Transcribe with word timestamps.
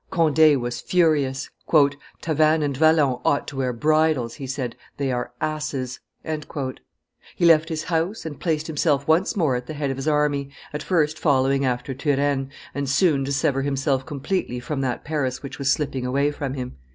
Conde 0.09 0.59
was 0.59 0.81
furious. 0.81 1.51
"Tavannes 1.69 2.63
and 2.65 2.75
Vallon 2.75 3.19
ought 3.23 3.47
to 3.47 3.55
wear 3.57 3.71
bridles," 3.71 4.33
he 4.33 4.47
said; 4.47 4.75
"they 4.97 5.11
are 5.11 5.31
asses;" 5.39 5.99
he 7.35 7.45
left 7.45 7.69
his 7.69 7.83
house, 7.83 8.25
and 8.25 8.39
placed 8.39 8.65
himself 8.65 9.07
once 9.07 9.35
more 9.35 9.55
at 9.55 9.67
the 9.67 9.75
head 9.75 9.91
of 9.91 9.97
his 9.97 10.07
army, 10.07 10.49
at 10.73 10.81
first 10.81 11.19
following 11.19 11.65
after 11.65 11.93
Turenne, 11.93 12.49
and 12.73 12.89
soon 12.89 13.23
to 13.25 13.31
sever 13.31 13.61
himself 13.61 14.03
completely 14.03 14.59
from 14.59 14.81
that 14.81 15.03
Paris 15.05 15.43
which 15.43 15.59
was 15.59 15.71
slipping 15.71 16.03
away 16.03 16.31
from 16.31 16.55
him. 16.55 16.77